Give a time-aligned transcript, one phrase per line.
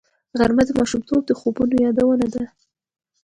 [0.39, 2.43] غرمه د ماشومتوب د خوبونو یادونه کوي